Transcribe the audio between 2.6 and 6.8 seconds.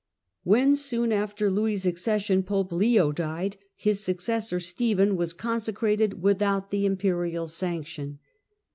Leo died, his successor Stephen was consecrated without